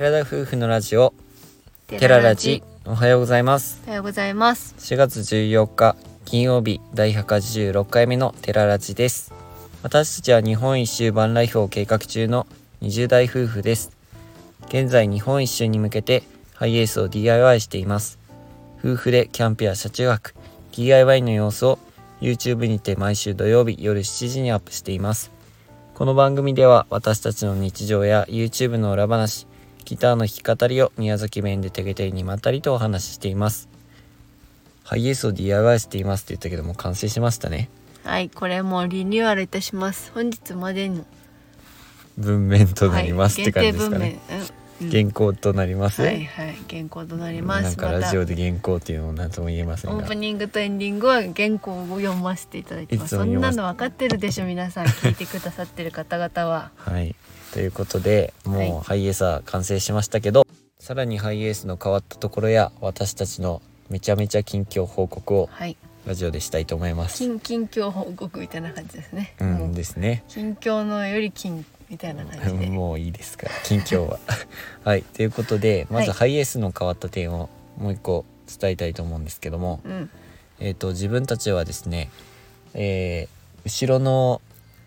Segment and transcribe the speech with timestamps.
[0.00, 1.12] 寺田夫婦のラジオ
[1.86, 2.62] テララジ。
[2.86, 3.82] おはようございます。
[3.84, 4.74] おはようございます。
[4.78, 5.94] 4月14日
[6.24, 9.34] 金曜日第186回目のテララジです。
[9.82, 12.46] 私たちは日本一周バンライフを計画中の
[12.80, 13.90] 20代夫婦です。
[14.68, 16.22] 現在日本一周に向けて
[16.54, 18.18] ハイエースを DIY しています。
[18.82, 20.34] 夫婦でキャンプや車中泊
[20.72, 21.78] DIY の様子を
[22.22, 25.30] YouTube にて毎週土曜日夜7時にアップしています。
[25.92, 29.46] この番組では私たちの日常や YouTube の裏話
[29.84, 33.68] ギターの弾き語りを宮崎弁でてげてげにまったりとお話ししています。
[34.84, 37.68] ハイエースを DIY していますって言ったけどもう完成しましたね。
[38.04, 40.10] はいこれもうリニューアルいたします。
[40.14, 41.04] 本日までの
[42.18, 44.18] 文面となります、はい、って感じですかね。
[44.30, 46.56] うん原稿となります、はいはい。
[46.68, 49.96] 原稿となりまなんすまたかラジオで原稿っていうのを何とも言えませんが。
[49.98, 54.86] オープニングとエンディングは原稿を読ませていただいてますそんなの分かってるでしょ皆さん。
[54.86, 56.70] 聞いてくださってる方々は。
[56.76, 57.14] はい。
[57.52, 60.46] ということでもうハイエースは完成しましたけど、
[60.78, 65.76] さらにハイエースの変わったところや私たちのめちゃめちゃ近況報告をはい。
[66.06, 67.18] ラジオでしたいと思います。
[67.18, 70.24] 近近況報告みたいな感じですね、うんですね。
[70.28, 72.66] 近況のより近みたいな感じで。
[72.70, 74.18] もういいですから近況は。
[74.84, 76.18] はいということでまずはい。
[76.18, 78.24] ハイエースの変わった点をもう一個
[78.60, 80.10] 伝えたいと思うんですけども、うん。
[80.60, 82.10] えー、と自分たちはですね、
[82.74, 84.40] えー後ろの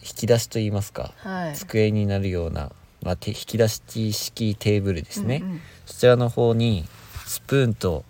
[0.00, 1.56] 引き出しといいますかはい。
[1.56, 2.70] 机になるような、
[3.02, 5.60] まあ、て引き出し式テーブルですね、うんうん。
[5.86, 6.86] そちらの方に
[7.26, 8.04] スプーンと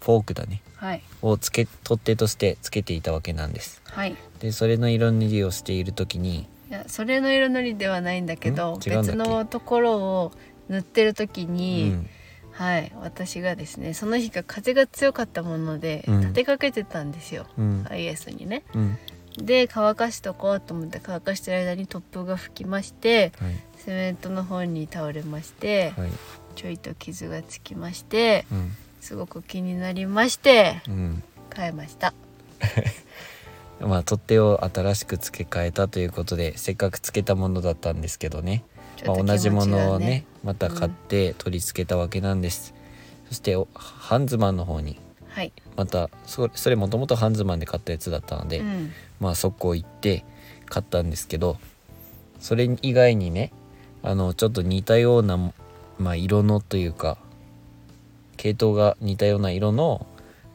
[0.00, 0.62] フォークだね。
[0.76, 1.02] はい。
[1.22, 3.82] をつけ取っ手としてつけていたわけなんです。
[3.84, 4.16] はい。
[4.40, 10.32] でそれの色塗りをしている時にいやそれの色塗りではないんだけど別のところを
[10.68, 12.06] 塗ってる時うに、ん。
[12.52, 16.20] はい私がですねその日が風が強かったもので、うん。
[16.20, 17.84] 立てかけてたんですようん。
[17.88, 18.62] ハイエースにね。
[18.74, 18.98] うん。
[19.38, 23.54] で乾かしとこうと思って乾かしてる間に突風が吹きましてはい。
[23.76, 26.10] セメントの方に倒れまして、はい。
[26.54, 28.76] ちょいと傷がつきましてうん。
[29.00, 31.22] すごく気になりましてうん。
[31.56, 32.12] 変えました
[33.80, 38.64] まあ取っ手を新しく付け替えたということでせっかく付けたものだったんですけどね。
[39.06, 42.74] まあ、同じものをねまた買って取り付けたわけなんです、
[43.28, 44.98] そしておハンズマンの方に。
[45.30, 50.24] はい、またそそれもともとハンズマンで買ったやつだったので、うん、まあ速攻行って
[50.68, 51.56] 買ったんですけど
[52.40, 53.52] それ以外にね
[54.02, 55.36] あのちょっと似たような、
[55.98, 57.18] まあ、色のというか
[58.36, 60.06] 系統が似たような色の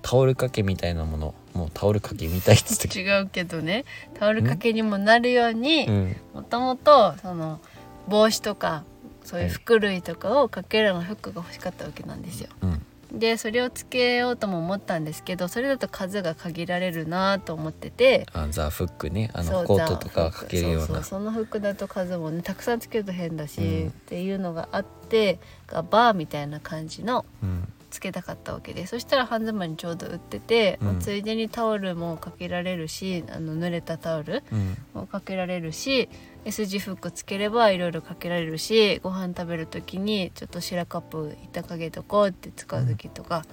[0.01, 2.99] タオル掛けみたいなものもうタオル掛けみたいっつって。
[2.99, 3.85] 違うけどね。
[4.19, 6.15] タオル掛けにもなるようにうん。
[6.33, 7.61] もともとその
[8.07, 8.83] 帽子とか
[9.23, 12.49] そういう服類とかをかけるような服が欲しかったわけなんですよ。
[12.61, 12.85] うん。
[13.11, 18.25] でそれをつけようとも思ったんですけどそれだと数が限られるなと思ってて。
[18.33, 19.31] あザ・フックね。
[19.33, 21.03] あのコートとかかけるような。
[21.03, 23.87] その服だと数もねたくさんつけると変だし、うん。
[23.87, 34.77] っていうのがあってがバーみたいな感じのうんつけたかったわけでそしたら半ズマにちょうど売ってて、まあうんついでにタオルもかけられるしあの濡れたタオルうん。
[34.93, 36.09] もかけられるし
[36.43, 43.45] S 字フックつければいろいろかけられるしご飯食べる時にちょっと白カップ板かけとこうって使う時とか、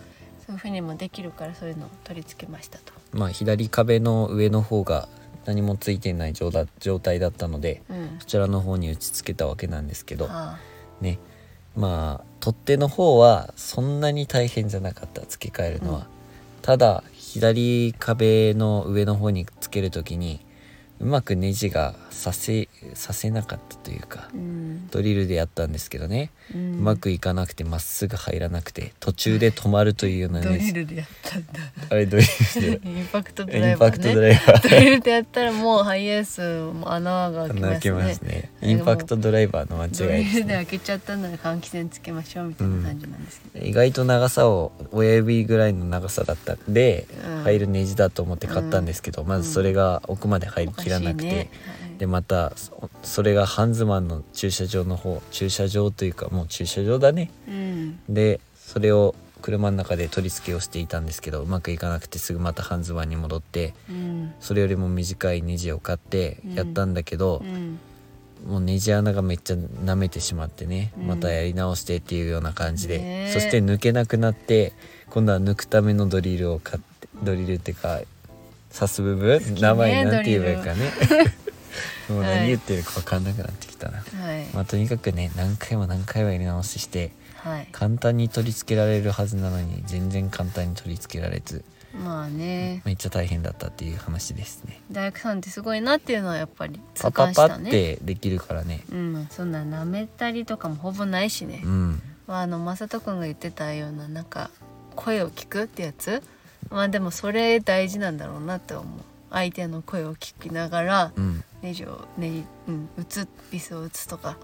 [0.45, 2.93] そういう風にもできるからそういうのを取り付けましたと。
[3.13, 5.09] まあ左壁の上の方が
[5.45, 8.17] 何もついてない状態だったのでうん。
[8.19, 10.59] そちらの方に打ち付けたわけなんですけどは
[11.01, 11.19] ね
[11.77, 15.23] まあ取っ手の方はそんなに大変じゃなかった。
[15.23, 16.05] 付け替えるのは、うん。
[16.63, 20.41] ただ左壁の上の方につける時に
[21.01, 24.89] うまくネジがさせさせなかったというかあ、うん。
[24.91, 31.53] ドリルでやったんですけどね、ううんまくいかなくてまっすぐ入らなくて途中で止まるというようなドネジリルでやったんだ。
[31.91, 32.25] あれドリ
[32.57, 37.71] ルでインパクトドイライバーンパクトドねライバードリルでやったらもうハイエースも穴が開きますね。
[37.71, 38.51] 開けますね。
[38.63, 40.41] インパクトドライバーの間違いですね。
[40.43, 47.43] ルで開けちゃったので換気扇つけましょうみたいな感じなんですけど、意外と長さを親指ぐらいの長さだったんで、うん。
[47.43, 51.37] 入るネジだと思って買ったんですけど、まずそれが奥まで入りきらなくて、ね。
[51.37, 51.99] はい。
[51.99, 57.31] でまたそそれがハンズマンの駐車場の方駐車場というかもう駐車場だね。
[57.49, 58.01] うん。
[58.09, 64.35] でそれを車の中で取り付けをしていたんですけどうまくいかなくてすぐまたハンズマンに戻ってうん。
[64.41, 67.79] それよりも短いネジを買ってやったんだけどう、ん。
[68.47, 71.07] もうネジ穴がめっちゃ舐めてしまってね、うん。
[71.07, 74.73] またやり直してっていうような感じで、そして抜けなくなって
[75.11, 78.01] 今度は抜くためのドリルを買ってドリルっていうか
[78.73, 80.91] 刺す部分、ね名前なんて言えばいいかね。
[82.09, 82.37] もうはい。
[82.37, 84.03] 何言ってるか分かんなくなってきたな、は
[84.39, 84.47] い。
[84.53, 87.69] まあとにかくね何回も何回もやり直ししてはい。
[87.73, 91.65] 簡単に取り付けられるはずなのに全然簡単に取り付けられず
[91.95, 92.83] まあね。
[92.85, 94.81] めっちゃ大変だったっていう話ですね。
[94.91, 98.81] 大工さんってすごいなっていうのはやっぱり痛パパパってできるからね。
[98.91, 102.03] うんそんな舐めたりとかもほぼないしね、うん。
[102.27, 104.51] まあ、あの正人君が言ってたようななんか
[104.97, 106.23] 声を聞くってやつ
[106.71, 109.01] まあでもそれ大事なんだろうなって思う。
[109.31, 111.45] 相手の声を聞きながらうん。
[111.63, 114.37] ネジをねうん打つビスを打つとか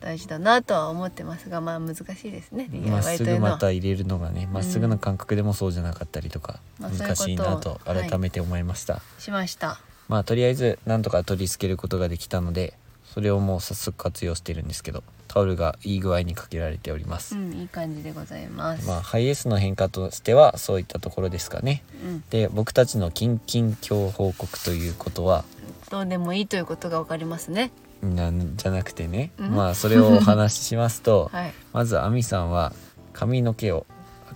[0.00, 2.68] 大事だなとは思ってますがまあ難しいですね。
[2.86, 3.58] まっすぐま。
[3.58, 7.36] た入れるのがねまっすぐの感覚でもそうじゃなかったりとかういうこと難しい。
[7.36, 9.80] なと改めて思いました、しました。
[10.08, 12.74] まあとりあえずなんとか取り付けることができたので
[13.04, 18.86] それをもう早速活用してるんですけどタオルがいい具合にかけられております、うんいい感じでございます。
[18.88, 25.44] まあハイエースの変化としてはそういったところですかねうん、で僕たちの近々今日報告ということは
[25.88, 27.70] どうでもいいということがわかりますね。
[28.02, 31.52] なんじゃなくてね、うんまあそれをお話ししますと はい。
[31.72, 32.72] まず亜美さんは
[33.12, 33.86] 髪の毛を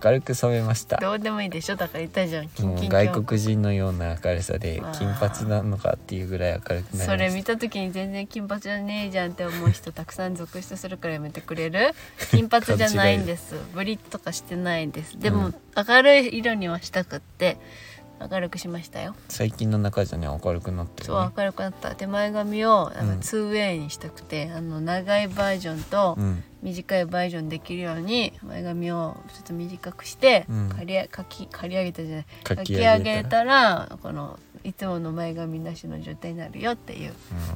[0.05, 0.99] 明るく染めました。
[0.99, 1.77] どうでもいいでしょ？
[1.77, 2.45] だから言ったじゃん。
[2.61, 11.95] もう外国人のような明るさで金髪なのかっていうぐらい明るくなりましたそれ見た時に全然金髪じゃねえじゃんって思う人たくさん続出するからやめてくれる？
[12.31, 13.55] 金髪じゃないんです。
[13.75, 15.19] ブリッとかしてないんです。
[15.19, 15.55] でも、うん。
[15.89, 17.57] 明るい色にはしたくって
[18.21, 19.15] 明るくしましたよ。
[19.29, 21.95] 最近の中じゃね明るくなってるそうね明るくなった。
[21.95, 23.21] 手前髪をなんうん。
[23.21, 26.45] か 2way にしたくて、あの長いバージョンとうん。
[26.63, 30.69] 短いバージョンできるように前髪をちょっと短くして、うん。
[30.71, 32.27] 刈りかき刈り上げたじゃない。
[32.43, 37.13] かかき上げたらこのいつもの前髪なしの状態になるよっていう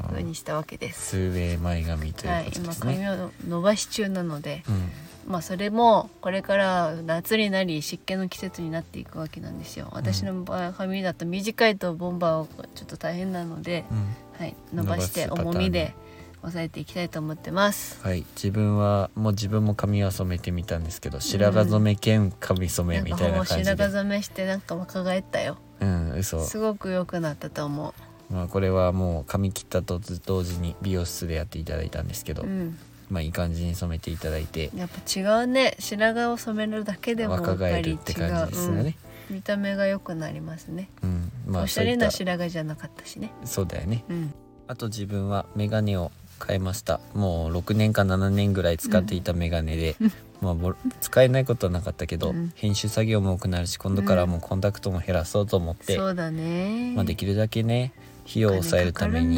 [0.09, 1.11] 風にしたわけです。
[1.11, 4.91] スーウェイ前髪とはいいうことで今すね、髪を伸ばし中なので、うん。
[5.27, 9.89] まあそれもこれから夏になり湿気の季節になっていくわけなんですよ。
[9.93, 14.17] 私の場合髪だと短いとボンバーをちょっと大変なので、うん。
[14.39, 15.95] はい、伸ばして重みで
[16.41, 18.01] 抑えていきたいと思ってます。
[18.03, 23.65] はい自分はもう自分も髪は染めてみたんですけど白髪染め兼髪染めみたいな感じで。
[23.65, 25.57] 白髪染めしてなんか若返ったよ。
[25.81, 27.95] うん嘘すごく良くなったと思
[28.31, 32.79] まあこれはもう髪切ったと同時に美容室でやっていただいたんですけど、う、うん、
[33.11, 34.71] まあいい感じに染めていただいて。
[34.77, 38.97] やっぱ違うね白髪を染めるだけでもやっぱ若返るって感じですよね、
[39.31, 39.37] うん。
[39.37, 41.33] 見た目が良くなりますね、うん。
[41.47, 43.33] まあおしゃれな白髪じゃなかったしね。
[43.41, 44.05] たそうだよね。
[44.09, 44.35] うん。
[44.67, 46.13] あと自分はメガネを
[46.45, 47.01] 変えました。
[47.15, 49.97] もう6年か7年ぐらい使っていたメガネで、
[50.41, 52.53] まあぼ使えないことはなかったけど、うん。
[52.55, 56.93] 編集作業も多くなるし今度からもうコンタクトも減らそうと思って、そうだね。
[56.95, 57.93] まあ、できるだけね
[58.29, 59.37] 費用を抑えるために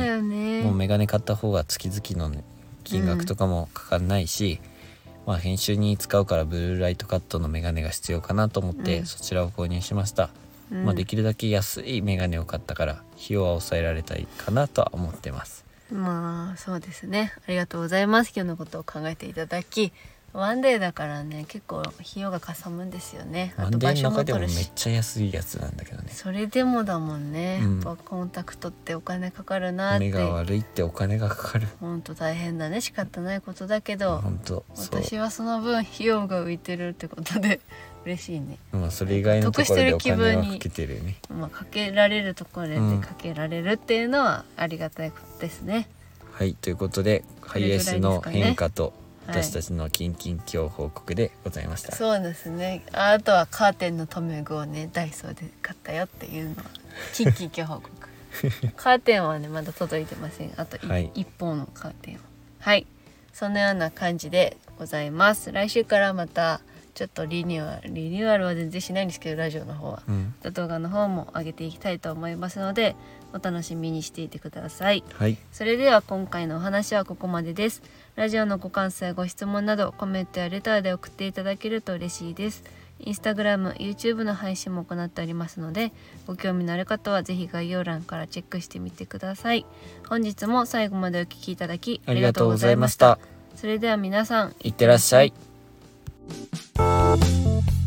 [0.63, 2.43] もうメガネ買った方が月々の、ね、
[2.83, 4.61] 金額とかもかかんないし、
[5.27, 9.07] まあ、編集に使うからブルーライトカットのメガネが必要かなと思って、うん。
[9.07, 10.31] そちらを購入しました、
[10.73, 10.85] うん。
[10.85, 17.33] まあ、できるだけ安いメガネを買ったから費用は抑えられたいかなとは思ってますまあそうですね。
[17.47, 18.33] ありがとうございます。
[18.35, 19.93] 今日のことを考えていただき
[20.33, 23.55] ワンデーだからね結構費用がかさむんですよね。
[23.57, 26.11] あワンデーの中でもめっちゃ安いやつなんだけどね。
[26.13, 27.75] それでもだもんね、うん。
[27.75, 30.05] やっぱコンタクトってお金かかるなって。
[30.07, 31.69] 目が悪いってお金がかかる。
[31.81, 32.81] ほんと大変だね。
[32.81, 37.61] 仕方ないことだけど本当私はその分費用が浮いてるってことで
[38.07, 38.59] 嬉しいね。
[38.73, 41.17] まあそれ以外のところでお金はかけてるよね。
[41.29, 43.01] まあかけられるところでうん。
[43.01, 45.89] かけられるっていうのはありがたいことですね、
[46.33, 48.93] はいということでハイエースの変化とはい
[49.27, 52.85] 私たちの近々今日報告でございました、そうですね。
[52.93, 56.57] ああとはカーテンの留め具をねダイソーで買ったよっていうの。
[56.57, 56.63] は
[57.15, 57.91] キンキン今日報告。
[58.77, 60.53] カーテンはねまだ届いてません。
[60.57, 61.11] あといはい。
[61.15, 62.17] 一方のカーテン。
[62.17, 62.19] を
[62.61, 62.87] はい。
[63.33, 65.53] そのような感じでございます。
[65.53, 66.61] 来週からまた
[66.95, 70.03] ちょっとリニューアルリニューアルは全然しないんですけどラジオの方は。
[70.09, 70.35] うん。
[70.53, 72.97] 動画の方も上げていきたいと思いますので
[73.33, 75.05] お楽しみにしていてください。
[75.15, 75.37] はい。
[75.53, 77.83] それでは今回のお話はここまでです。
[78.17, 82.65] ラジオのご感想やご質問などコメントやレターで送っていただけると嬉しいです。
[83.03, 85.91] インスタグラム YouTube の配信も行っておりますので
[86.27, 89.65] ご興味のある方はぜひ概要欄からチェックしてみてください。
[90.09, 93.19] 本日も最後までお聞きいただきありがとうございました。
[93.57, 95.33] それでは皆さんいってらっしゃい
[96.77, 97.80] Thank